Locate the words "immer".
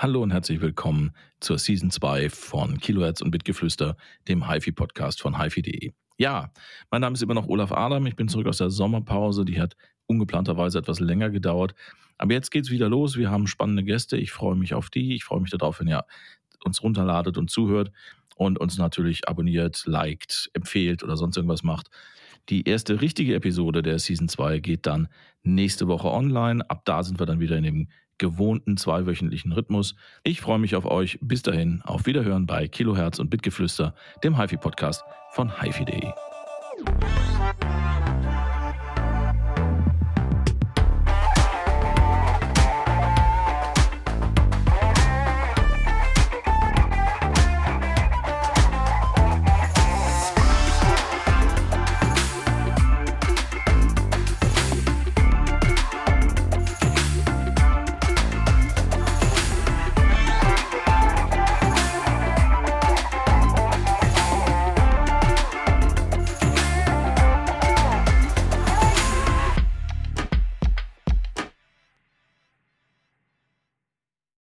7.24-7.34